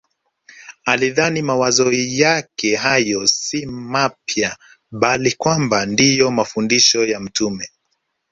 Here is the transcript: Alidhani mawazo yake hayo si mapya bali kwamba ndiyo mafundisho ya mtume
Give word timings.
Alidhani 0.85 1.41
mawazo 1.41 1.91
yake 1.93 2.75
hayo 2.75 3.27
si 3.27 3.65
mapya 3.65 4.57
bali 4.91 5.31
kwamba 5.31 5.85
ndiyo 5.85 6.31
mafundisho 6.31 7.05
ya 7.05 7.19
mtume 7.19 7.69